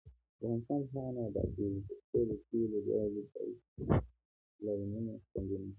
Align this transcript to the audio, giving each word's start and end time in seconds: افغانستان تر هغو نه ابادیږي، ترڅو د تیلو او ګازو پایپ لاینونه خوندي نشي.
افغانستان 0.37 0.79
تر 0.87 0.87
هغو 0.99 1.09
نه 1.15 1.21
ابادیږي، 1.29 1.81
ترڅو 1.87 2.19
د 2.29 2.31
تیلو 2.47 2.77
او 2.79 2.83
ګازو 2.91 3.21
پایپ 3.31 3.59
لاینونه 4.63 5.11
خوندي 5.27 5.55
نشي. 5.61 5.69